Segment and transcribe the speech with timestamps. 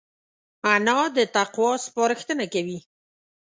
[0.73, 2.79] انا د تقوی سپارښتنه کوي